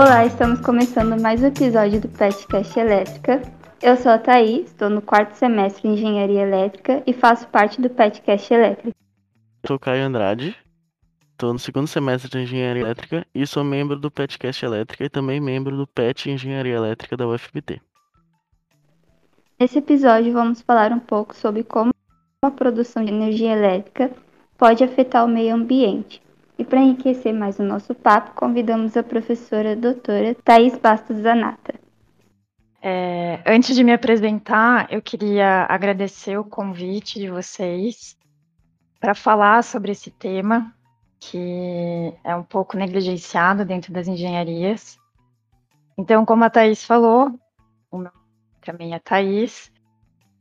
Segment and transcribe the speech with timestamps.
[0.00, 3.42] Olá, estamos começando mais um episódio do PetCast Elétrica.
[3.82, 7.90] Eu sou a Thaís, estou no quarto semestre de Engenharia Elétrica e faço parte do
[7.90, 8.96] PetCast Elétrica.
[9.66, 10.56] Sou Caio Andrade,
[11.32, 15.40] estou no segundo semestre de Engenharia Elétrica e sou membro do PetCast Elétrica e também
[15.40, 17.80] membro do PET Engenharia Elétrica da UFBT.
[19.58, 21.90] Nesse episódio vamos falar um pouco sobre como
[22.44, 24.12] a produção de energia elétrica
[24.56, 26.22] pode afetar o meio ambiente.
[26.58, 31.74] E para enriquecer mais o nosso papo, convidamos a professora doutora Thais Bastos Zanata.
[32.82, 38.18] É, antes de me apresentar, eu queria agradecer o convite de vocês
[38.98, 40.74] para falar sobre esse tema,
[41.20, 44.98] que é um pouco negligenciado dentro das engenharias.
[45.96, 47.38] Então, como a Thais falou,
[47.90, 48.12] o meu
[48.60, 49.70] também é Thais,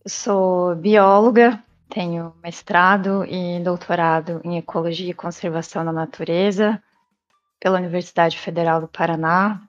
[0.03, 6.81] eu sou bióloga, tenho mestrado e doutorado em Ecologia e Conservação da Natureza
[7.59, 9.61] pela Universidade Federal do Paraná,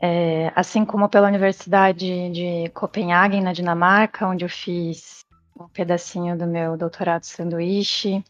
[0.00, 5.24] é, assim como pela Universidade de Copenhague, na Dinamarca, onde eu fiz
[5.58, 8.24] um pedacinho do meu doutorado sanduíche.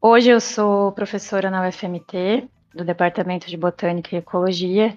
[0.00, 4.96] Hoje eu sou professora na UFMT, do Departamento de Botânica e Ecologia,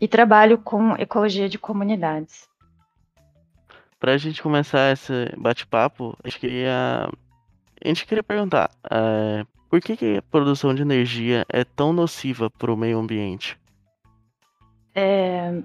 [0.00, 2.46] e trabalho com ecologia de comunidades.
[4.04, 7.08] Para a gente começar esse bate-papo, a gente queria,
[7.82, 12.50] a gente queria perguntar é, por que, que a produção de energia é tão nociva
[12.50, 13.58] para o meio ambiente?
[14.94, 15.58] É,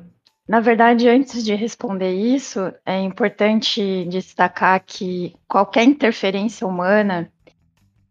[0.48, 7.30] na verdade, antes de responder isso, é importante destacar que qualquer interferência humana,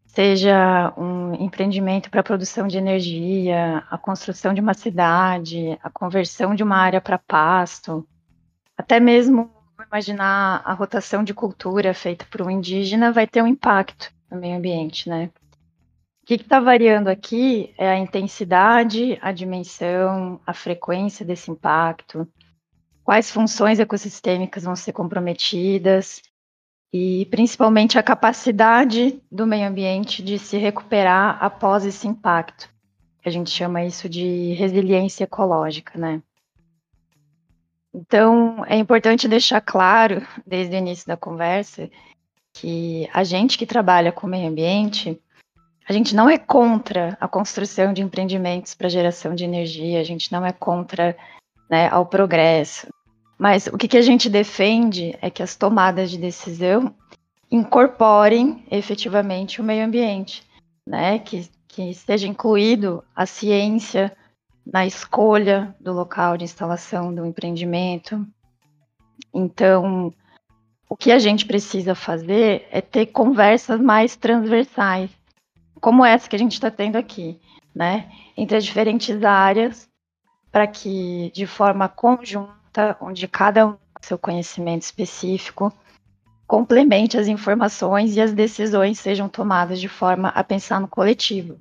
[0.09, 6.55] seja um empreendimento para a produção de energia, a construção de uma cidade, a conversão
[6.55, 8.07] de uma área para pasto,
[8.77, 14.13] até mesmo imaginar a rotação de cultura feita por um indígena vai ter um impacto
[14.31, 15.31] no meio ambiente, né?
[16.23, 22.29] O que está variando aqui é a intensidade, a dimensão, a frequência desse impacto,
[23.03, 26.21] quais funções ecossistêmicas vão ser comprometidas
[26.93, 32.69] e principalmente a capacidade do meio ambiente de se recuperar após esse impacto.
[33.25, 36.23] A gente chama isso de resiliência ecológica, né?
[37.99, 41.91] Então, é importante deixar claro, desde o início da conversa,
[42.53, 45.21] que a gente que trabalha com o meio ambiente,
[45.89, 50.31] a gente não é contra a construção de empreendimentos para geração de energia, a gente
[50.31, 51.17] não é contra
[51.69, 52.87] né, ao progresso.
[53.37, 56.95] Mas o que, que a gente defende é que as tomadas de decisão
[57.51, 60.45] incorporem efetivamente o meio ambiente,
[60.87, 61.19] né?
[61.19, 64.17] Que, que esteja incluído a ciência,
[64.71, 68.27] na escolha do local de instalação do empreendimento.
[69.33, 70.13] Então,
[70.89, 75.11] o que a gente precisa fazer é ter conversas mais transversais,
[75.81, 77.41] como essa que a gente está tendo aqui,
[77.75, 79.89] né, entre as diferentes áreas,
[80.53, 85.73] para que de forma conjunta, onde cada um com seu conhecimento específico,
[86.47, 91.59] complemente as informações e as decisões sejam tomadas de forma a pensar no coletivo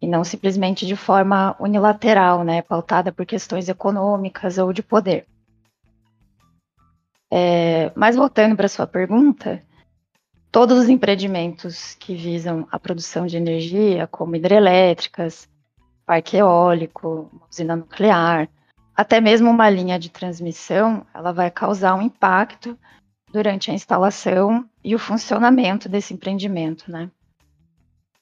[0.00, 5.26] e não simplesmente de forma unilateral, né, pautada por questões econômicas ou de poder.
[7.30, 9.62] É, mas voltando para sua pergunta,
[10.50, 15.48] todos os empreendimentos que visam a produção de energia, como hidrelétricas,
[16.04, 18.48] parque eólico, usina nuclear,
[18.94, 22.78] até mesmo uma linha de transmissão, ela vai causar um impacto
[23.30, 27.10] durante a instalação e o funcionamento desse empreendimento, né?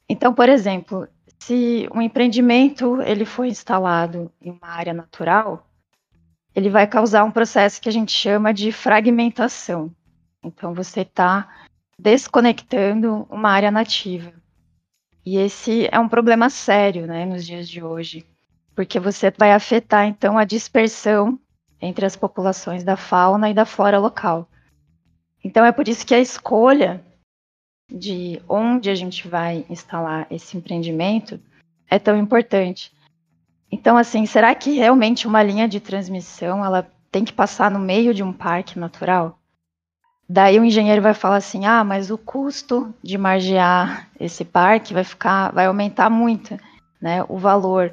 [0.09, 1.07] Então, por exemplo,
[1.47, 5.69] se um empreendimento ele foi instalado em uma área natural,
[6.55, 9.95] ele vai causar um processo que a gente chama de fragmentação.
[10.43, 11.47] Então você está
[11.99, 14.33] desconectando uma área nativa.
[15.25, 18.25] E esse é um problema sério, né, nos dias de hoje,
[18.75, 21.39] porque você vai afetar então a dispersão
[21.79, 24.49] entre as populações da fauna e da flora local.
[25.45, 27.05] Então é por isso que a escolha
[27.95, 31.41] de onde a gente vai instalar esse empreendimento
[31.89, 32.93] é tão importante.
[33.71, 38.13] Então, assim, será que realmente uma linha de transmissão ela tem que passar no meio
[38.13, 39.39] de um parque natural?
[40.29, 45.05] Daí o engenheiro vai falar assim: ah, mas o custo de margear esse parque vai
[45.05, 46.59] ficar, vai aumentar muito,
[47.01, 47.25] né?
[47.29, 47.93] O valor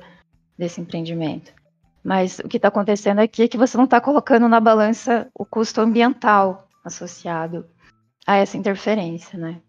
[0.58, 1.54] desse empreendimento.
[2.04, 5.46] Mas o que está acontecendo aqui é que você não está colocando na balança o
[5.46, 7.66] custo ambiental associado
[8.26, 9.62] a essa interferência, né?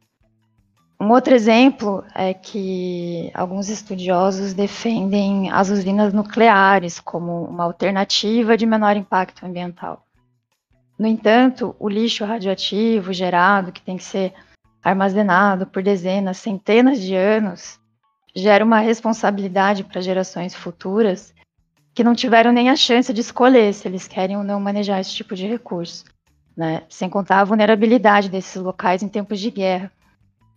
[1.02, 8.64] Um outro exemplo é que alguns estudiosos defendem as usinas nucleares como uma alternativa de
[8.64, 10.06] menor impacto ambiental.
[10.96, 14.32] No entanto, o lixo radioativo gerado, que tem que ser
[14.80, 17.80] armazenado por dezenas, centenas de anos,
[18.32, 21.34] gera uma responsabilidade para gerações futuras
[21.92, 25.12] que não tiveram nem a chance de escolher se eles querem ou não manejar esse
[25.12, 26.04] tipo de recurso,
[26.56, 26.84] né?
[26.88, 29.90] Sem contar a vulnerabilidade desses locais em tempos de guerra.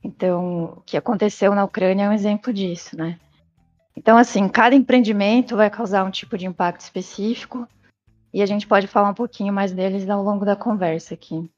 [0.06, 3.20] Então, o que aconteceu na Ucrânia é um exemplo disso, né?
[3.98, 7.68] Então, assim, cada empreendimento vai causar um tipo de impacto específico
[8.32, 11.50] e a gente pode falar um pouquinho mais deles ao longo da conversa aqui.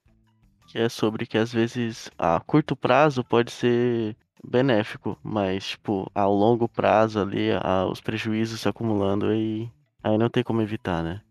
[0.68, 6.34] Que é sobre que às vezes a curto prazo pode ser benéfico, mas tipo, ao
[6.34, 9.70] longo prazo ali, a, os prejuízos se acumulando e
[10.02, 11.22] aí não tem como evitar, né?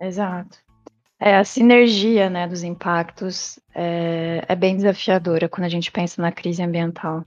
[0.00, 0.58] Exato.
[1.18, 6.30] É, a sinergia né, dos impactos é, é bem desafiadora quando a gente pensa na
[6.30, 7.24] crise ambiental.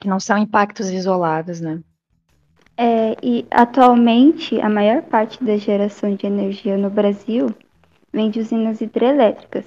[0.00, 1.82] Que não são impactos isolados, né?
[2.76, 7.54] É, e atualmente a maior parte da geração de energia no Brasil
[8.12, 9.64] vem de usinas hidrelétricas.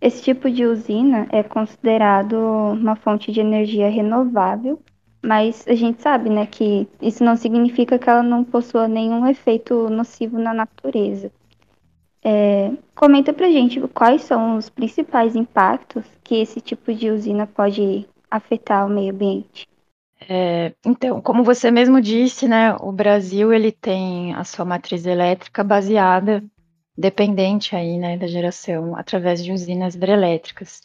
[0.00, 4.80] Esse tipo de usina é considerado uma fonte de energia renovável,
[5.24, 9.88] mas a gente sabe, né, que isso não significa que ela não possua nenhum efeito
[9.90, 11.32] nocivo na natureza.
[12.22, 18.08] É, comenta pra gente quais são os principais impactos que esse tipo de usina pode
[18.30, 19.66] afetar o meio ambiente.
[20.28, 25.62] É, então, como você mesmo disse, né, o Brasil ele tem a sua matriz elétrica
[25.62, 26.42] baseada
[26.96, 30.80] dependente aí, né, da geração através de usinas hidrelétricas,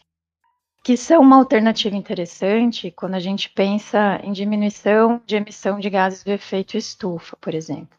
[0.84, 6.24] que são uma alternativa interessante quando a gente pensa em diminuição de emissão de gases
[6.24, 7.98] do efeito estufa, por exemplo.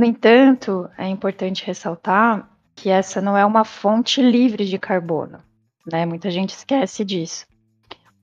[0.00, 5.40] No entanto, é importante ressaltar que essa não é uma fonte livre de carbono,
[5.92, 6.06] né?
[6.06, 7.44] Muita gente esquece disso.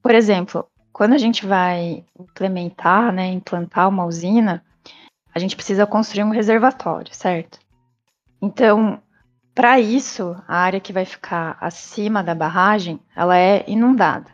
[0.01, 4.65] Por exemplo, quando a gente vai implementar, né, implantar uma usina,
[5.31, 7.59] a gente precisa construir um reservatório, certo?
[8.41, 8.99] Então,
[9.53, 14.31] para isso, a área que vai ficar acima da barragem, ela é inundada.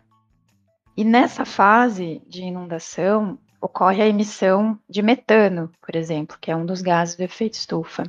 [0.95, 6.65] E nessa fase de inundação, ocorre a emissão de metano, por exemplo, que é um
[6.65, 8.03] dos gases do efeito estufa,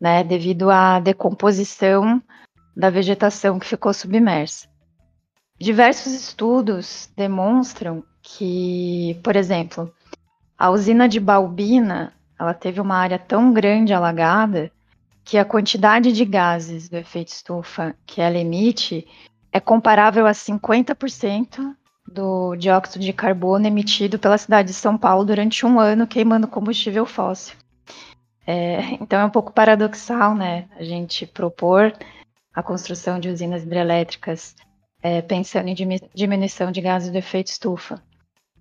[0.00, 2.20] né, devido à decomposição
[2.76, 4.68] da vegetação que ficou submersa.
[5.60, 9.94] Diversos estudos demonstram que, por exemplo,
[10.58, 14.72] a usina de Balbina ela teve uma área tão grande alagada
[15.24, 19.06] que a quantidade de gases do efeito estufa que ela emite
[19.52, 21.76] é comparável a 50%
[22.06, 27.04] do dióxido de carbono emitido pela cidade de São Paulo durante um ano queimando combustível
[27.04, 27.56] fóssil.
[28.46, 31.92] É, então é um pouco paradoxal, né, a gente propor
[32.54, 34.54] a construção de usinas hidrelétricas
[35.02, 35.74] é, pensando em
[36.14, 38.02] diminuição de gases do efeito estufa.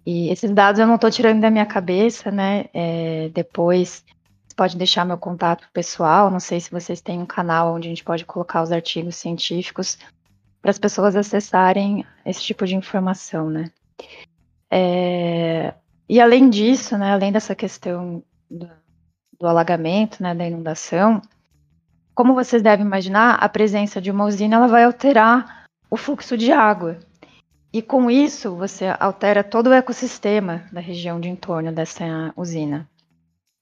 [0.06, 2.66] E esses dados eu não estou tirando da minha cabeça, né?
[2.74, 4.04] É, depois
[4.56, 6.30] pode deixar meu contato pessoal.
[6.30, 9.98] Não sei se vocês têm um canal onde a gente pode colocar os artigos científicos
[10.66, 13.70] para as pessoas acessarem esse tipo de informação, né?
[14.72, 15.76] É,
[16.10, 18.68] e além disso, né, além dessa questão do,
[19.40, 21.22] do alagamento, né, da inundação,
[22.16, 26.52] como vocês devem imaginar, a presença de uma usina ela vai alterar o fluxo de
[26.52, 26.98] água.
[27.72, 32.90] E com isso, você altera todo o ecossistema da região de entorno dessa usina.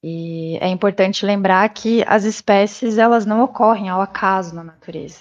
[0.01, 5.19] E é importante lembrar que as espécies elas não ocorrem ao acaso na natureza,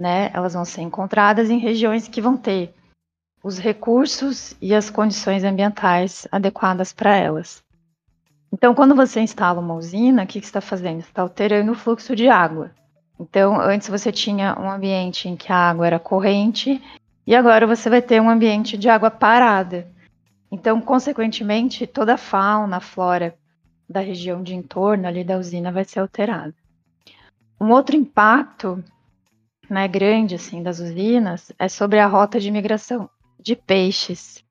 [0.00, 0.30] né?
[0.32, 2.74] Elas vão ser encontradas em regiões que vão ter
[3.44, 7.62] os recursos e as condições ambientais adequadas para elas.
[8.50, 11.02] Então, quando você instala uma usina, o que, que você está fazendo?
[11.02, 12.70] Você está alterando o fluxo de água.
[13.18, 16.82] Então, antes você tinha um ambiente em que a água era corrente
[17.26, 19.86] e agora você vai ter um ambiente de água parada.
[20.50, 23.34] Então, consequentemente, toda a fauna, a flora
[23.88, 26.54] da região de entorno ali da usina vai ser alterada.
[27.60, 28.82] Um outro impacto
[29.70, 33.08] né, grande assim das usinas é sobre a rota de migração
[33.38, 34.44] de peixes,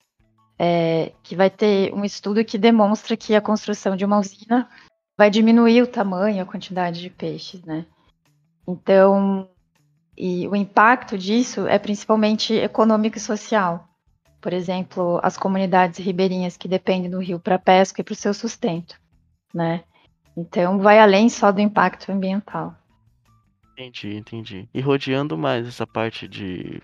[0.58, 4.68] é, que vai ter um estudo que demonstra que a construção de uma usina
[5.18, 7.86] vai diminuir o tamanho, a quantidade de peixes, né?
[8.66, 9.50] Então,
[10.18, 13.88] e o impacto disso é principalmente econômico e social.
[14.42, 18.34] Por exemplo, as comunidades ribeirinhas que dependem do rio para pesca e para o seu
[18.34, 18.96] sustento,
[19.54, 19.84] né?
[20.36, 22.79] Então, vai além só do impacto ambiental.
[23.80, 24.70] Entendi, entendi.
[24.74, 26.82] E rodeando mais essa parte de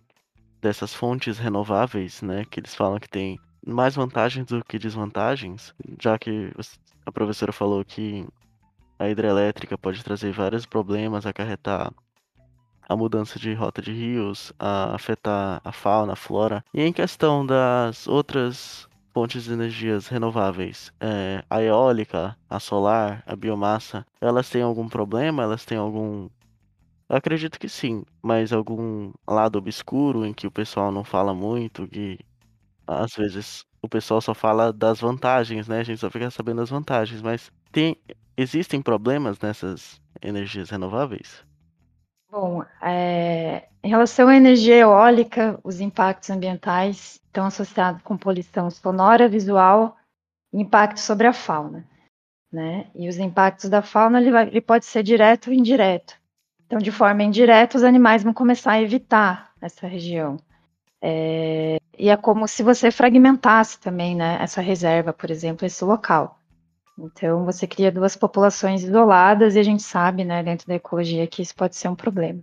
[0.62, 3.38] dessas fontes renováveis, né, que eles falam que tem
[3.68, 6.52] mais vantagens do que desvantagens, já que
[7.06, 8.26] a professora falou que
[8.98, 11.92] a hidrelétrica pode trazer vários problemas, acarretar
[12.88, 16.64] a mudança de rota de rios, a afetar a fauna, a flora.
[16.74, 23.36] E em questão das outras fontes de energias renováveis, é, a eólica, a solar, a
[23.36, 25.44] biomassa, elas têm algum problema?
[25.44, 26.30] Elas têm algum.
[27.08, 31.88] Eu acredito que sim, mas algum lado obscuro em que o pessoal não fala muito,
[31.88, 32.20] que
[32.88, 35.80] às vezes o pessoal só fala das vantagens, né?
[35.80, 37.96] A gente só fica sabendo das vantagens, mas tem
[38.38, 41.44] existem problemas nessas energias renováveis?
[42.30, 49.30] Bom, é, em relação à energia eólica, os impactos ambientais estão associados com poluição sonora,
[49.30, 49.96] visual
[50.52, 51.88] e impacto sobre a fauna.
[52.52, 52.88] Né?
[52.96, 56.20] E os impactos da fauna ele, vai, ele pode ser direto ou indireto.
[56.66, 60.38] Então, de forma indireta, os animais vão começar a evitar essa região.
[61.02, 66.40] É, e é como se você fragmentasse também né, essa reserva, por exemplo, esse local.
[66.98, 71.42] Então, você cria duas populações isoladas e a gente sabe, né, dentro da ecologia, que
[71.42, 72.42] isso pode ser um problema.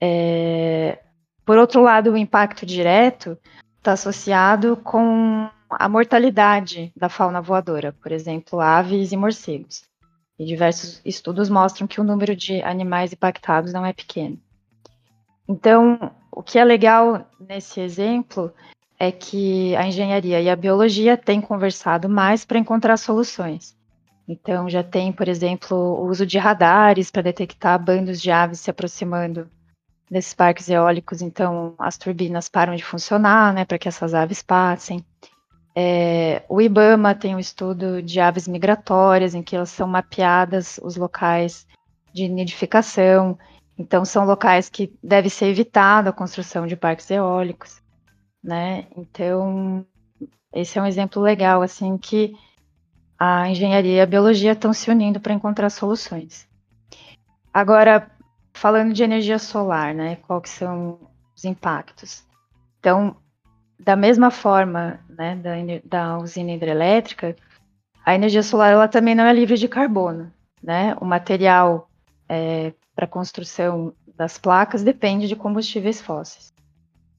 [0.00, 0.98] É,
[1.44, 3.36] por outro lado, o impacto direto
[3.78, 9.89] está associado com a mortalidade da fauna voadora, por exemplo, aves e morcegos.
[10.40, 14.40] E diversos estudos mostram que o número de animais impactados não é pequeno.
[15.46, 18.50] Então, o que é legal nesse exemplo
[18.98, 23.76] é que a engenharia e a biologia têm conversado mais para encontrar soluções.
[24.26, 28.70] Então, já tem, por exemplo, o uso de radares para detectar bandos de aves se
[28.70, 29.46] aproximando
[30.10, 31.20] desses parques eólicos.
[31.20, 35.04] Então, as turbinas param de funcionar, né, para que essas aves passem.
[35.74, 40.96] É, o IBAMA tem um estudo de aves migratórias, em que elas são mapeadas os
[40.96, 41.66] locais
[42.12, 43.38] de nidificação.
[43.78, 47.80] Então, são locais que deve ser evitado a construção de parques eólicos
[48.42, 48.86] né?
[48.96, 49.86] Então,
[50.52, 52.34] esse é um exemplo legal, assim, que
[53.18, 56.48] a engenharia e a biologia estão se unindo para encontrar soluções.
[57.52, 58.10] Agora,
[58.54, 60.16] falando de energia solar, né?
[60.16, 60.98] Quais são
[61.36, 62.24] os impactos?
[62.78, 63.16] Então,
[63.82, 65.52] da mesma forma, né, da,
[65.84, 67.34] da usina hidrelétrica,
[68.04, 70.32] a energia solar ela também não é livre de carbono,
[70.62, 70.96] né?
[71.00, 71.88] O material
[72.28, 76.52] é, para construção das placas depende de combustíveis fósseis.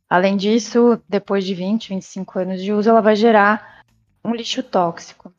[0.09, 3.83] Além disso, depois de 20, 25 anos de uso, ela vai gerar
[4.23, 5.33] um lixo tóxico.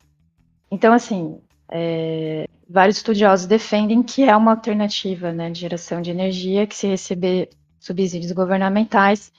[0.71, 1.39] Então, assim,
[1.69, 6.87] é, vários estudiosos defendem que é uma alternativa né, de geração de energia que, se
[6.87, 7.49] receber
[7.79, 9.31] subsídios governamentais,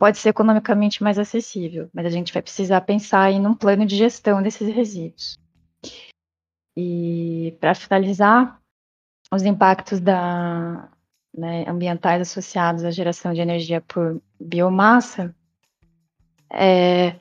[0.00, 3.96] pode ser economicamente mais acessível, mas a gente vai precisar pensar em um plano de
[3.96, 5.38] gestão desses resíduos.
[6.74, 8.58] E, para finalizar,
[9.30, 10.88] os impactos da,
[11.36, 15.34] né, ambientais associados à geração de energia por biomassa,
[16.50, 17.16] é,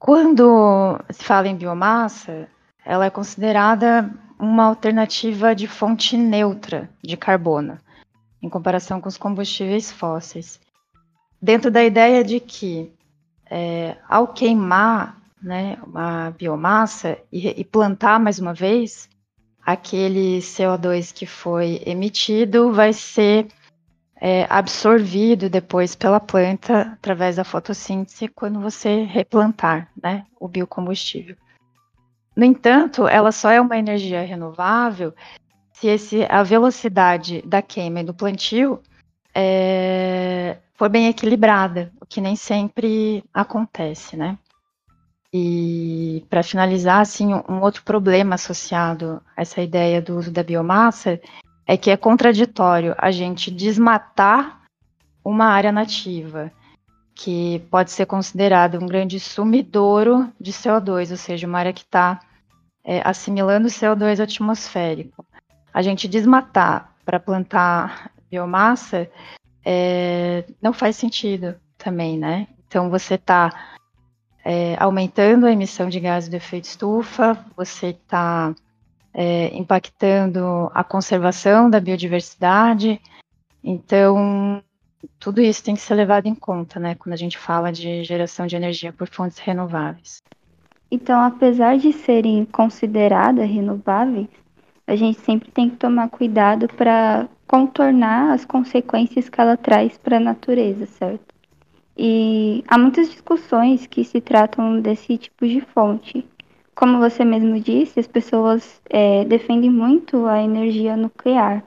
[0.00, 2.48] quando se fala em biomassa,
[2.84, 7.78] ela é considerada uma alternativa de fonte neutra de carbono,
[8.42, 10.60] em comparação com os combustíveis fósseis.
[11.42, 12.92] Dentro da ideia de que,
[13.50, 19.08] é, ao queimar né, uma biomassa e, e plantar mais uma vez,
[19.60, 23.48] aquele CO2 que foi emitido vai ser
[24.20, 31.34] é, absorvido depois pela planta através da fotossíntese quando você replantar né, o biocombustível.
[32.36, 35.12] No entanto, ela só é uma energia renovável
[35.72, 38.80] se esse, a velocidade da queima e do plantio
[39.34, 44.38] é, for bem equilibrada, o que nem sempre acontece, né?
[45.32, 51.18] E para finalizar, assim, um outro problema associado a essa ideia do uso da biomassa
[51.66, 54.60] é que é contraditório a gente desmatar
[55.24, 56.52] uma área nativa,
[57.14, 62.20] que pode ser considerada um grande sumidouro de CO2, ou seja, uma área que está
[62.84, 65.24] é, assimilando CO2 atmosférico.
[65.72, 69.10] A gente desmatar para plantar biomassa
[69.62, 72.48] é, não faz sentido também, né?
[72.66, 73.74] Então você está
[74.42, 78.54] é, aumentando a emissão de gases do efeito estufa, você está
[79.12, 82.98] é, impactando a conservação da biodiversidade.
[83.62, 84.62] Então,
[85.20, 88.46] tudo isso tem que ser levado em conta, né, quando a gente fala de geração
[88.46, 90.22] de energia por fontes renováveis.
[90.90, 94.28] Então, apesar de serem consideradas renováveis,
[94.86, 100.16] a gente sempre tem que tomar cuidado para contornar as consequências que ela traz para
[100.16, 101.34] a natureza, certo?
[101.94, 106.26] E há muitas discussões que se tratam desse tipo de fonte.
[106.74, 111.62] Como você mesmo disse, as pessoas é, defendem muito a energia nuclear.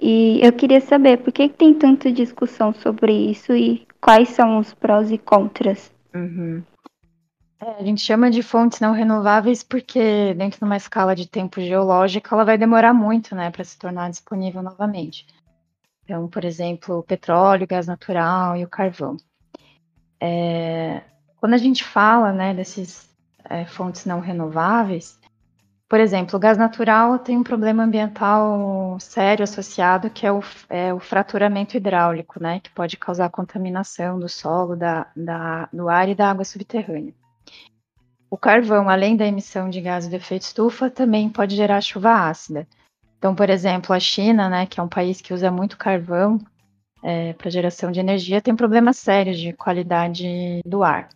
[0.00, 4.74] E eu queria saber por que tem tanta discussão sobre isso e quais são os
[4.74, 5.92] prós e contras.
[6.12, 6.64] Uhum.
[7.62, 11.60] É, a gente chama de fontes não renováveis porque, dentro de uma escala de tempo
[11.60, 15.26] geológica, ela vai demorar muito né, para se tornar disponível novamente.
[16.04, 19.16] Então, por exemplo, o petróleo, o gás natural e o carvão.
[20.22, 21.02] É,
[21.36, 23.08] quando a gente fala né, desses
[23.44, 25.18] é, fontes não renováveis,
[25.88, 30.40] Por exemplo, o gás natural tem um problema ambiental sério associado, que é o,
[30.70, 36.08] é o fraturamento hidráulico, né, que pode causar contaminação do solo, da, da, do ar
[36.08, 37.14] e da água subterrânea.
[38.30, 42.66] O carvão, além da emissão de gases de efeito estufa, também pode gerar chuva ácida.
[43.18, 46.38] Então, por exemplo, a China, né, que é um país que usa muito carvão
[47.02, 51.08] é, para geração de energia, tem problemas sérios de qualidade do ar.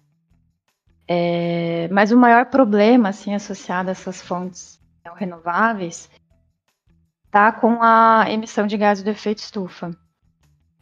[1.07, 4.81] É, mas o maior problema, assim, associado a essas fontes
[5.17, 6.11] renováveis,
[7.27, 9.91] está com a emissão de gases do efeito estufa.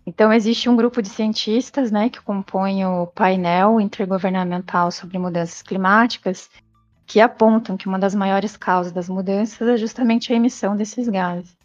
[0.04, 6.50] Então, existe um grupo de cientistas, né, que compõe o painel intergovernamental sobre mudanças climáticas,
[7.06, 11.56] que apontam que uma das maiores causas das mudanças é justamente a emissão desses gases,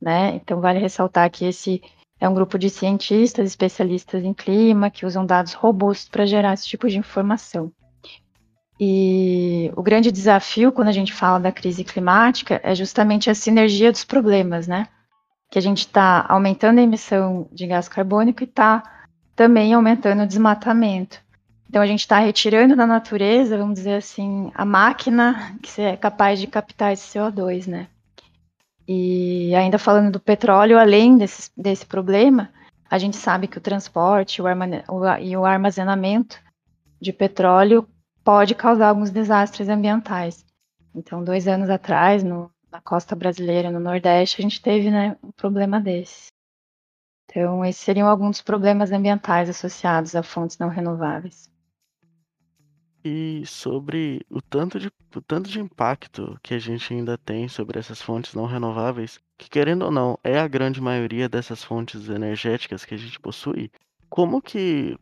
[0.00, 0.36] né?
[0.36, 1.82] Então, vale ressaltar que esse
[2.18, 6.66] é um grupo de cientistas especialistas em clima que usam dados robustos para gerar esse
[6.66, 7.70] tipo de informação.
[8.78, 13.90] E o grande desafio quando a gente fala da crise climática é justamente a sinergia
[13.90, 14.86] dos problemas, né?
[15.50, 18.82] Que a gente está aumentando a emissão de gás carbônico e está
[19.34, 21.20] também aumentando o desmatamento.
[21.68, 26.38] Então a gente está retirando da natureza, vamos dizer assim, a máquina que é capaz
[26.40, 27.88] de captar esse CO2, né?
[28.88, 32.50] E ainda falando do petróleo, além desse, desse problema,
[32.88, 36.38] a gente sabe que o transporte o o, e o armazenamento
[37.00, 37.86] de petróleo
[38.22, 40.44] pode causar alguns desastres ambientais.
[40.94, 45.30] Então, dois anos atrás, no, na costa brasileira, no Nordeste, a gente teve né, um
[45.32, 46.28] problema desse.
[47.24, 51.50] Então, esses seriam alguns dos problemas ambientais associados a fontes não renováveis.
[53.02, 57.78] E sobre o tanto, de, o tanto de impacto que a gente ainda tem sobre
[57.78, 62.84] essas fontes não renováveis, que querendo ou não, é a grande maioria dessas fontes energéticas
[62.84, 63.70] que a gente possui,
[64.08, 64.98] como que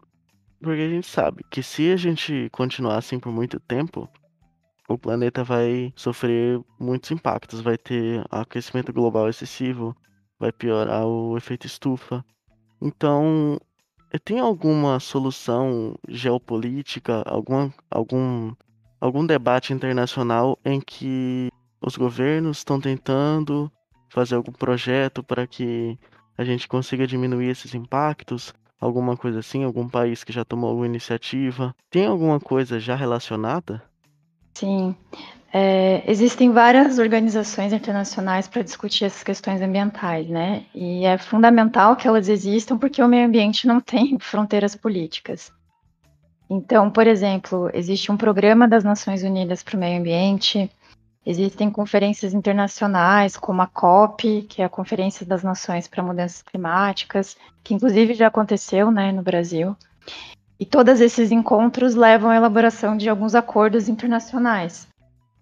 [0.61, 4.09] porque a gente sabe que se a gente continuar assim por muito tempo,
[4.89, 7.61] o planeta vai sofrer muitos impactos.
[7.61, 9.97] Vai ter aquecimento global excessivo,
[10.39, 12.25] vai piorar o efeito estufa.
[12.81, 13.59] Então,
[14.13, 18.55] eh, tem alguma solução geopolítica, alguma, algum,
[19.01, 21.49] algum debate internacional em que
[21.81, 23.71] os governos estão tentando
[24.11, 25.99] fazer algum projeto para que
[26.37, 28.53] a gente consiga diminuir esses impactos?
[28.85, 29.65] alguma coisa assim?
[29.65, 31.75] Algum país que já tomou alguma iniciativa?
[31.91, 33.83] Tem alguma coisa já relacionada?
[34.55, 34.95] Sim.
[35.53, 40.65] É, existem várias organizações internacionais para discutir essas questões ambientais, né?
[40.75, 45.53] E é fundamental que elas existam porque o meio ambiente não tem fronteiras políticas.
[46.51, 50.71] Então, por exemplo, existe um programa das Nações Unidas para o Meio Ambiente,
[51.27, 57.37] Existem conferências internacionais, como a COP, que é a Conferência das Nações para Mudanças Climáticas,
[57.63, 59.75] que inclusive já aconteceu né, no Brasil.
[60.59, 64.87] E todos esses encontros levam à elaboração de alguns acordos internacionais.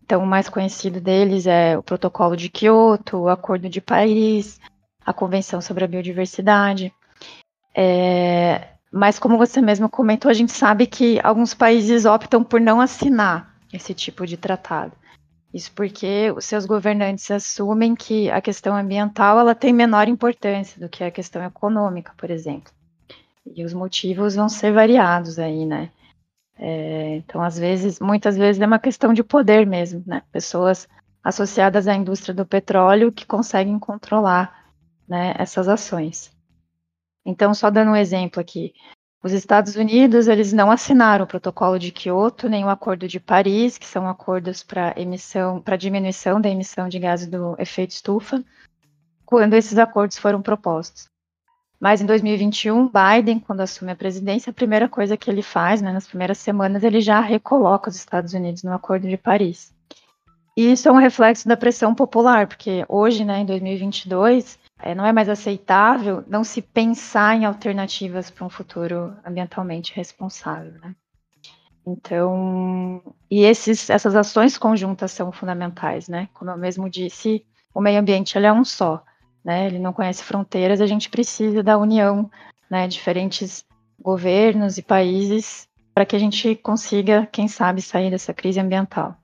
[0.05, 4.61] Então, o mais conhecido deles é o Protocolo de Quioto, o Acordo de Paris,
[5.05, 6.92] a Convenção sobre a Biodiversidade.
[7.75, 12.81] É, mas, como você mesmo comentou, a gente sabe que alguns países optam por não
[12.81, 14.92] assinar esse tipo de tratado.
[15.53, 20.88] Isso porque os seus governantes assumem que a questão ambiental ela tem menor importância do
[20.88, 22.72] que a questão econômica, por exemplo.
[23.46, 25.90] E os motivos vão ser variados aí, né?
[26.59, 30.22] É, então, às vezes, muitas vezes é uma questão de poder mesmo, né?
[30.31, 30.88] Pessoas
[31.22, 34.70] associadas à indústria do petróleo que conseguem controlar
[35.09, 36.33] né, essas ações.
[37.24, 38.72] Então, só dando um exemplo aqui,
[39.22, 43.78] os Estados Unidos, eles não assinaram o protocolo de Kyoto, nem o Acordo de Paris,
[43.78, 48.42] que são acordos para emissão, para diminuição da emissão de gases do efeito estufa,
[49.24, 51.12] quando esses acordos foram propostos.
[51.83, 55.92] Mas em 2021, Biden, quando assume a presidência, a primeira coisa que ele faz, né,
[55.92, 59.75] nas primeiras semanas, ele já recoloca os Estados Unidos no Acordo de Paris.
[60.57, 65.05] E isso é um reflexo da pressão popular, porque hoje, né, em 2022, é, não
[65.05, 70.75] é mais aceitável não se pensar em alternativas para um futuro ambientalmente responsável.
[70.81, 70.95] Né?
[71.85, 76.29] Então, e esses, essas ações conjuntas são fundamentais, né?
[76.33, 79.03] Como eu mesmo disse, o meio ambiente ele é um só,
[79.44, 79.66] né?
[79.66, 82.31] Ele não conhece fronteiras, a gente precisa da união,
[82.70, 82.87] né?
[82.88, 83.64] Diferentes
[84.00, 89.16] governos e países para que a gente consiga, quem sabe, sair dessa crise ambiental.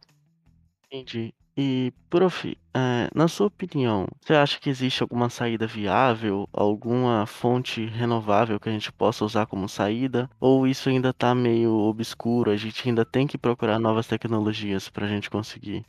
[0.87, 1.33] Entendi.
[1.61, 7.85] E, prof, eh, na sua opinião, você acha que existe alguma saída viável, alguma fonte
[7.85, 10.31] renovável que a gente possa usar como saída?
[10.39, 15.07] Ou isso ainda está meio obscuro, a gente ainda tem que procurar novas tecnologias para
[15.07, 15.85] a gente conseguir?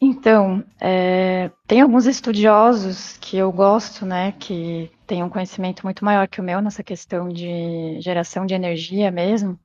[0.00, 6.26] Então, é, tem alguns estudiosos que eu gosto, né, que têm um conhecimento muito maior
[6.26, 9.60] que o meu nessa questão de geração de energia mesmo,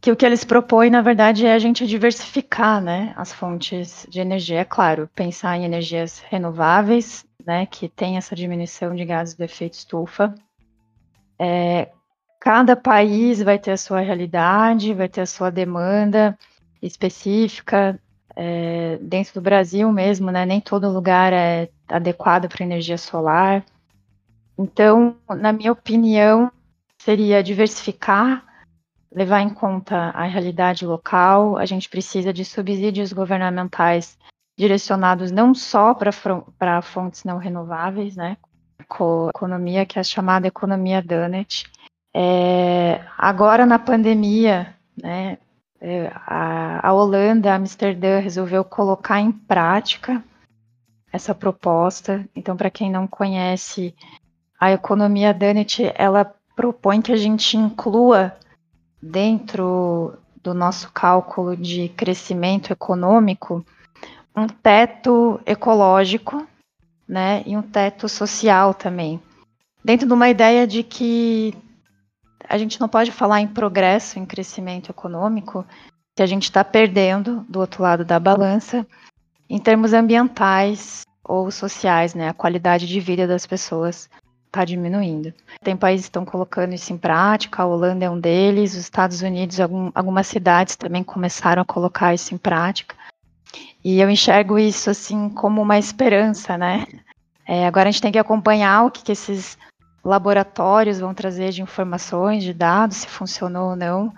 [0.00, 4.20] que o que eles propõem, na verdade, é a gente diversificar né, as fontes de
[4.20, 4.60] energia.
[4.60, 9.74] É claro, pensar em energias renováveis, né, que tem essa diminuição de gases do efeito
[9.74, 10.34] estufa.
[11.38, 11.90] É,
[12.40, 16.38] cada país vai ter a sua realidade, vai ter a sua demanda
[16.82, 17.98] específica.
[18.36, 23.64] É, dentro do Brasil mesmo, né, nem todo lugar é adequado para energia solar.
[24.58, 26.50] Então, na minha opinião,
[26.98, 28.44] seria diversificar
[29.14, 34.18] levar em conta a realidade local, a gente precisa de subsídios governamentais
[34.58, 38.36] direcionados não só para fontes não renováveis, né,
[38.88, 41.64] com economia que é chamada economia Dunnett.
[42.12, 45.38] É, agora na pandemia, né,
[46.26, 50.22] a, a Holanda, Amsterdã resolveu colocar em prática
[51.12, 52.26] essa proposta.
[52.34, 53.94] Então, para quem não conhece,
[54.58, 58.34] a economia Dunnett, ela propõe que a gente inclua
[59.02, 63.64] dentro do nosso cálculo de crescimento econômico
[64.36, 66.46] um teto ecológico,
[67.06, 69.20] né, e um teto social também.
[69.84, 71.54] Dentro de uma ideia de que
[72.48, 75.64] a gente não pode falar em progresso, em crescimento econômico,
[76.16, 78.86] se a gente está perdendo do outro lado da balança
[79.48, 84.08] em termos ambientais ou sociais, né, a qualidade de vida das pessoas
[84.46, 85.34] está diminuindo.
[85.62, 89.20] Tem países que estão colocando isso em prática, a Holanda é um deles, os Estados
[89.22, 92.94] Unidos, algum, algumas cidades também começaram a colocar isso em prática.
[93.82, 96.86] E eu enxergo isso assim como uma esperança, né?
[97.46, 99.58] É, agora a gente tem que acompanhar o que, que esses
[100.04, 104.12] laboratórios vão trazer de informações, de dados, se funcionou ou não.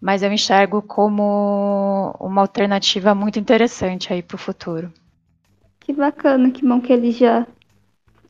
[0.00, 4.92] Mas eu enxergo como uma alternativa muito interessante aí para o futuro.
[5.80, 7.46] Que bacana, que bom que eles já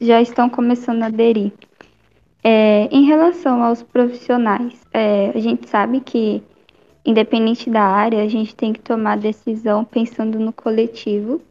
[0.00, 1.52] já estão começando a aderir.
[2.42, 6.42] É, em relação aos profissionais, é, a gente sabe que,
[7.04, 11.42] independente da área, a gente tem que tomar decisão pensando no coletivo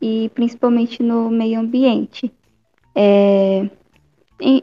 [0.00, 2.32] e principalmente no meio ambiente.
[2.94, 3.70] É,
[4.40, 4.62] em,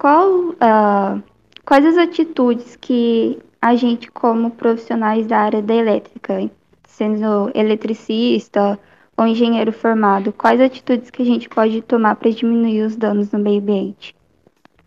[0.00, 1.22] qual, uh,
[1.62, 6.50] quais as atitudes que a gente, como profissionais da área da elétrica,
[6.88, 8.80] sendo eletricista,
[9.14, 13.38] ou engenheiro formado, quais atitudes que a gente pode tomar para diminuir os danos no
[13.38, 14.16] meio ambiente?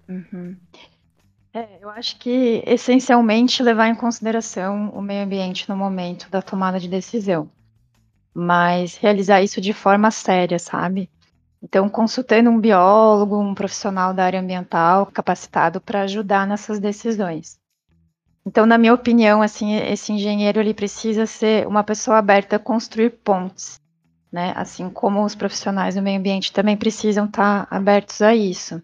[0.10, 0.58] Uhum.
[1.54, 6.80] É, eu acho que essencialmente levar em consideração o meio ambiente no momento da tomada
[6.80, 7.48] de decisão,
[8.34, 11.08] mas realizar isso de forma séria, sabe?
[11.64, 17.58] Então, consultando um biólogo, um profissional da área ambiental capacitado para ajudar nessas decisões.
[18.46, 23.12] Então, na minha opinião, assim, esse engenheiro ele precisa ser uma pessoa aberta a construir
[23.12, 23.82] pontes
[24.34, 24.52] né?
[24.56, 28.82] Assim como os profissionais do meio ambiente também precisam estar abertos a isso.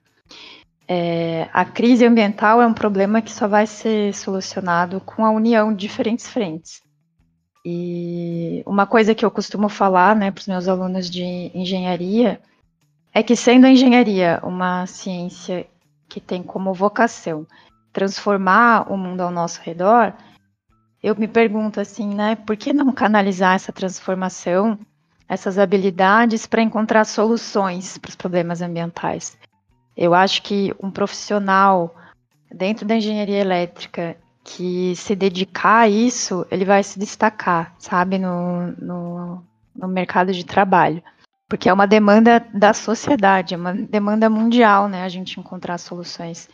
[0.87, 5.73] É, a crise ambiental é um problema que só vai ser solucionado com a união
[5.73, 6.83] de diferentes frentes.
[7.65, 12.39] E uma coisa que eu costumo falar né, para os meus alunos de engenharia
[13.13, 15.67] é que, sendo a engenharia uma ciência
[16.07, 17.45] que tem como vocação
[17.91, 20.13] transformar o mundo ao nosso redor,
[21.01, 24.77] eu me pergunto assim, né, por que não canalizar essa transformação
[25.29, 29.37] essas habilidades para encontrar soluções para os problemas ambientais.
[29.95, 31.95] Eu acho que um profissional
[32.51, 38.71] dentro da engenharia elétrica que se dedicar a isso, ele vai se destacar, sabe, no,
[38.71, 39.43] no,
[39.75, 41.03] no mercado de trabalho.
[41.49, 46.47] Porque é uma demanda da sociedade, é uma demanda mundial, né, a gente encontrar soluções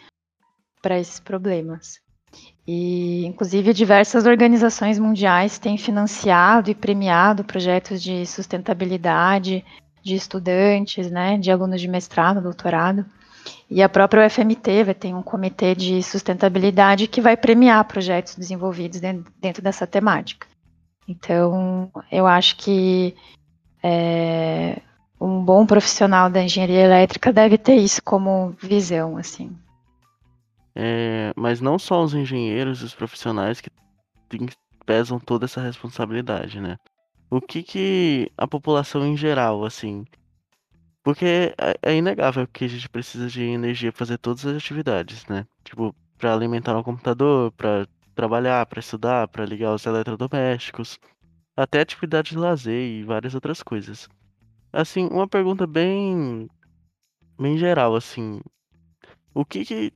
[0.82, 2.00] para esses problemas.
[2.68, 9.64] E, inclusive, diversas organizações mundiais têm financiado e premiado projetos de sustentabilidade
[10.02, 13.06] de estudantes, né, de alunos de mestrado, doutorado.
[13.70, 19.00] E a própria UFMT vai ter um comitê de sustentabilidade que vai premiar projetos desenvolvidos
[19.00, 20.48] dentro, dessa temática.
[21.08, 23.16] Então, eu acho que
[23.84, 24.82] é,
[25.20, 29.56] um bom profissional da engenharia elétrica deve ter isso como visão, assim.
[30.76, 33.70] É, mas não só os engenheiros os profissionais que
[34.86, 36.78] pesam toda essa responsabilidade, né?
[37.30, 40.06] O que que a população em geral, assim...
[41.04, 45.26] Porque é, é inegável que a gente precisa de energia para fazer todas as atividades,
[45.28, 45.46] né?
[45.64, 50.98] Tipo, para alimentar o computador, para trabalhar, para estudar, para ligar os eletrodomésticos,
[51.56, 54.10] até atividade de lazer e várias outras coisas.
[54.76, 56.50] Assim, uma pergunta bem
[57.40, 58.42] bem geral, assim,
[59.34, 59.94] o que que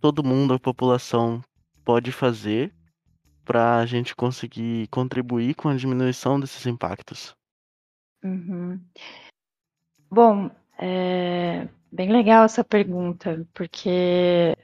[0.00, 1.42] todo mundo, a população,
[1.84, 2.72] pode fazer
[3.44, 7.34] para a gente conseguir contribuir com a diminuição desses impactos?
[8.22, 8.80] Uhum.
[10.08, 14.56] Bom, é bem legal essa pergunta, porque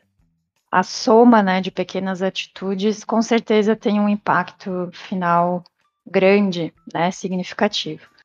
[0.70, 5.64] a soma né, de pequenas atitudes com certeza tem um impacto final
[6.06, 8.17] grande, né, significativo.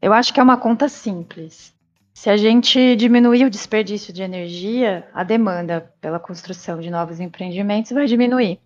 [0.00, 1.74] Eu acho que é uma conta simples.
[2.14, 7.92] Se a gente diminuir o desperdício de energia, a demanda pela construção de novos empreendimentos
[7.92, 8.58] vai diminuir.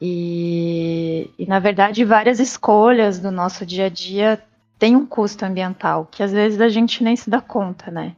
[0.00, 4.42] E, e, na verdade, várias escolhas do nosso dia a dia
[4.76, 8.16] têm um custo ambiental, que às vezes a gente nem se dá conta, né?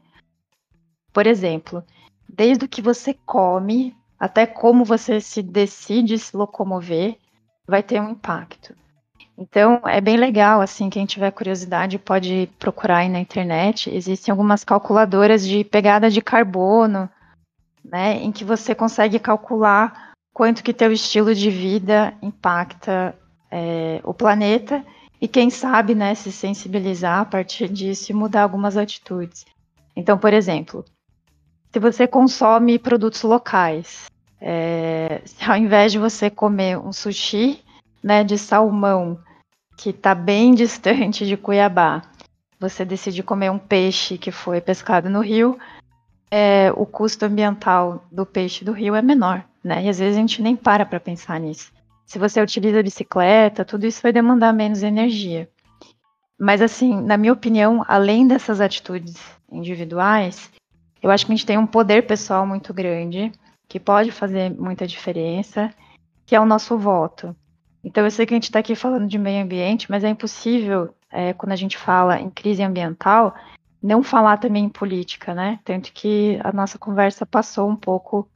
[1.12, 1.84] Por exemplo,
[2.26, 7.18] desde o que você come até como você se decide se locomover,
[7.66, 8.74] vai ter um impacto.
[9.36, 13.90] Então, é bem legal, assim, quem tiver curiosidade pode procurar aí na internet.
[13.94, 17.10] Existem algumas calculadoras de pegada de carbono,
[17.84, 23.14] né, em que você consegue calcular quanto que teu estilo de vida impacta
[23.50, 24.84] é, o planeta
[25.20, 29.44] e quem sabe, né, se sensibilizar a partir disso e mudar algumas atitudes.
[29.96, 30.84] Então, por exemplo,
[31.72, 34.06] se você consome produtos locais,
[34.40, 37.62] é, ao invés de você comer um sushi,
[38.04, 39.18] né, de salmão
[39.76, 42.02] que está bem distante de Cuiabá,
[42.60, 45.58] você decide comer um peixe que foi pescado no rio,
[46.30, 49.84] é, o custo ambiental do peixe do rio é menor né?
[49.84, 51.72] E às vezes a gente nem para para pensar nisso.
[52.04, 55.48] Se você utiliza bicicleta, tudo isso vai demandar menos energia.
[56.38, 59.16] Mas assim, na minha opinião, além dessas atitudes
[59.50, 60.52] individuais,
[61.02, 63.32] eu acho que a gente tem um poder pessoal muito grande
[63.66, 65.70] que pode fazer muita diferença,
[66.26, 67.34] que é o nosso voto.
[67.84, 70.94] Então eu sei que a gente está aqui falando de meio ambiente, mas é impossível,
[71.10, 73.34] é, quando a gente fala em crise ambiental,
[73.82, 75.60] não falar também em política, né?
[75.62, 78.26] Tanto que a nossa conversa passou um pouco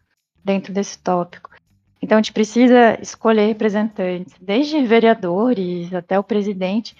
[0.44, 1.50] dentro desse tópico.
[2.00, 6.96] Então, a gente precisa escolher representantes, desde vereadores até o presidente,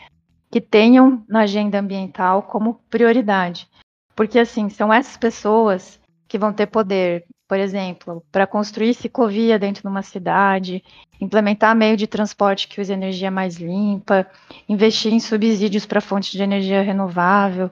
[0.51, 3.69] que tenham na agenda ambiental como prioridade.
[4.17, 9.81] Porque, assim, são essas pessoas que vão ter poder, por exemplo, para construir ciclovia dentro
[9.81, 10.85] de uma cidade,
[11.19, 14.27] implementar meio de transporte que use energia mais limpa,
[14.69, 17.71] investir em subsídios para fontes de energia renovável.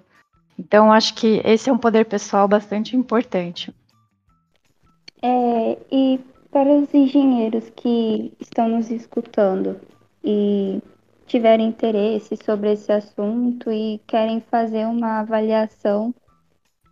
[0.58, 3.70] Então, acho que esse é um poder pessoal bastante importante.
[5.22, 6.18] É, e
[6.50, 9.78] para os engenheiros que estão nos escutando
[10.24, 10.80] e
[11.26, 16.14] tiverem interesse sobre esse assunto e querem fazer uma avaliação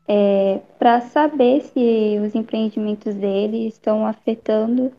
[0.07, 4.93] é, para saber se os empreendimentos deles estão afetando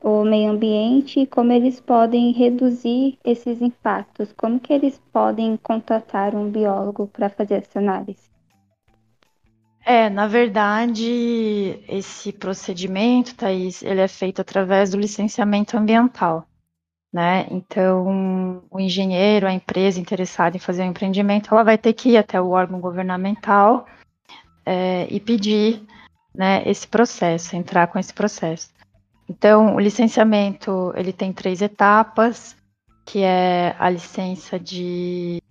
[0.00, 6.34] o meio ambiente e como eles podem reduzir esses impactos, como que eles podem contatar
[6.34, 8.30] um biólogo para fazer essa análise?
[9.84, 16.44] É, na verdade, esse procedimento, Thaís, ele é feito através do licenciamento ambiental,
[17.12, 17.46] né?
[17.50, 22.16] Então, o engenheiro, a empresa interessada em fazer um empreendimento, ela vai ter que ir
[22.16, 23.86] até o órgão governamental
[24.66, 25.82] é, e pedir
[26.34, 28.68] né, esse processo, entrar com esse processo.
[29.28, 32.56] Então, o licenciamento, ele tem três etapas,
[33.04, 35.42] que é a licença de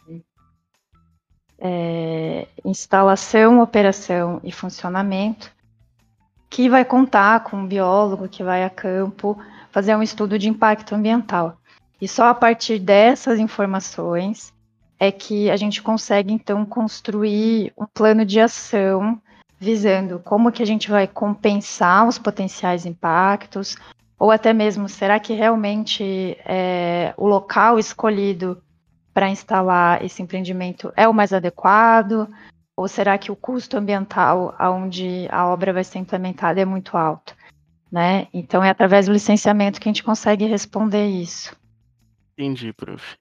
[1.58, 5.52] é, instalação, operação e funcionamento,
[6.50, 9.38] que vai contar com um biólogo que vai a campo
[9.72, 11.58] fazer um estudo de impacto ambiental.
[12.00, 14.54] E só a partir dessas informações
[15.00, 19.22] é que a gente consegue então construir um plano de ação
[19.60, 23.78] visando como que a gente vai compensar os potenciais impactos,
[24.18, 28.62] ou até mesmo será que realmente é, o local escolhido
[29.14, 32.30] para instalar esse empreendimento é o mais adequado?
[32.78, 37.34] Ou será que o custo ambiental onde a obra vai ser implementada é muito alto?
[37.90, 38.28] Né?
[38.34, 41.56] Então é através do licenciamento que a gente consegue responder isso.
[42.34, 43.16] Entendi, prof.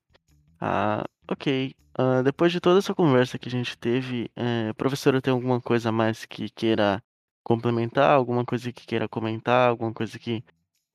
[0.61, 1.75] Ah, ok.
[1.99, 5.93] Uh, depois de toda essa conversa que a gente teve, é, professora tem alguma coisa
[5.93, 7.01] mais que queira
[7.45, 10.43] complementar, alguma coisa que queira comentar, alguma coisa que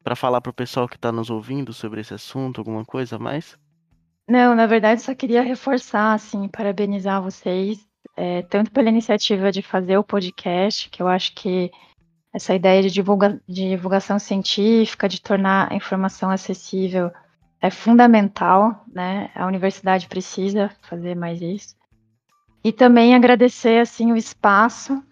[0.03, 3.19] para falar para o pessoal que está nos ouvindo sobre esse assunto, alguma coisa a
[3.19, 3.57] mais?
[4.27, 7.79] Não, na verdade, só queria reforçar, assim, parabenizar vocês,
[8.15, 11.71] é, tanto pela iniciativa de fazer o podcast, que eu acho que
[12.33, 17.11] essa ideia de, divulga de divulgação científica, de tornar a informação acessível,
[17.61, 19.29] é fundamental, né?
[19.35, 21.75] A universidade precisa fazer mais isso.
[22.63, 25.03] E também agradecer, assim, o espaço.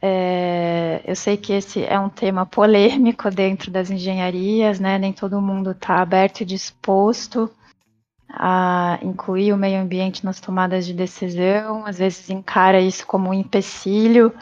[0.00, 4.98] É, eu sei que esse é um tema polêmico dentro das engenharias, né?
[4.98, 7.50] Nem todo mundo está aberto e disposto
[8.28, 13.34] a incluir o meio ambiente nas tomadas de decisão, às vezes encara isso como um
[13.34, 14.32] empecilho,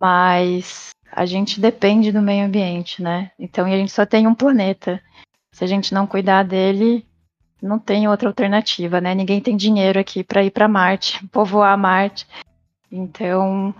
[0.00, 3.30] mas a gente depende do meio ambiente, né?
[3.38, 5.00] Então, a gente só tem um planeta.
[5.54, 7.06] Se a gente não cuidar dele,
[7.62, 9.14] não tem outra alternativa, né?
[9.14, 12.26] Ninguém tem dinheiro aqui para ir para Marte, povoar Marte.
[12.90, 13.72] Então,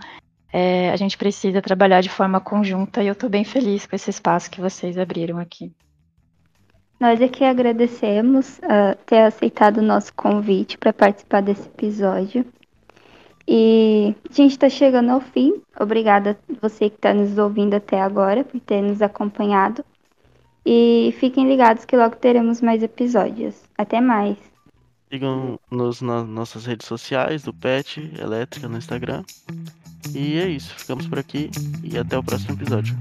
[0.53, 4.09] é, a gente precisa trabalhar de forma conjunta e eu estou bem feliz com esse
[4.09, 5.69] espaço que vocês abriram aqui.
[6.97, 12.45] Nós aqui agradecemos uh, ter aceitado o nosso convite para participar desse episódio.
[13.45, 15.61] E a gente está chegando ao fim.
[15.77, 19.83] Obrigada você que está nos ouvindo até agora por ter nos acompanhado.
[20.65, 23.55] E fiquem ligados que logo teremos mais episódios.
[23.77, 24.37] Até mais.
[25.11, 29.23] Sigam-nos nas nossas redes sociais, do PET Elétrica no Instagram.
[30.13, 31.49] E é isso, ficamos por aqui
[31.83, 32.95] e até o próximo episódio.